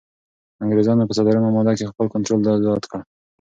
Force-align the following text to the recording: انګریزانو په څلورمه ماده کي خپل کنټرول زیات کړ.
انګریزانو 0.63 1.07
په 1.09 1.13
څلورمه 1.17 1.49
ماده 1.55 1.73
کي 1.77 1.85
خپل 1.91 2.05
کنټرول 2.13 2.39
زیات 2.63 2.83
کړ. 2.91 2.99